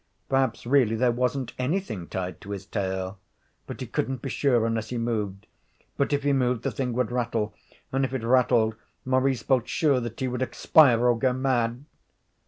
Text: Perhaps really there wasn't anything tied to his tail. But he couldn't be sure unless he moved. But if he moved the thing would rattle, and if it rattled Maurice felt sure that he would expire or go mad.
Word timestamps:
Perhaps 0.29 0.65
really 0.65 0.95
there 0.95 1.11
wasn't 1.11 1.53
anything 1.59 2.07
tied 2.07 2.41
to 2.41 2.49
his 2.49 2.65
tail. 2.65 3.19
But 3.67 3.81
he 3.81 3.85
couldn't 3.85 4.23
be 4.23 4.29
sure 4.29 4.65
unless 4.65 4.89
he 4.89 4.97
moved. 4.97 5.45
But 5.95 6.11
if 6.11 6.23
he 6.23 6.33
moved 6.33 6.63
the 6.63 6.71
thing 6.71 6.93
would 6.93 7.11
rattle, 7.11 7.53
and 7.91 8.03
if 8.03 8.11
it 8.11 8.23
rattled 8.23 8.73
Maurice 9.05 9.43
felt 9.43 9.67
sure 9.67 9.99
that 9.99 10.19
he 10.19 10.27
would 10.27 10.41
expire 10.41 11.05
or 11.05 11.19
go 11.19 11.33
mad. 11.33 11.85